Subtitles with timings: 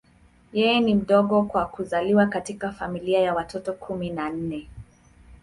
[0.53, 4.67] Yeye ni mdogo kwa kuzaliwa katika familia ya watoto kumi na nne.